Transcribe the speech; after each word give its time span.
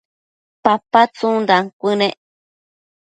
papa 0.63 1.01
tsundan 1.15 1.63
cuënec 1.79 2.15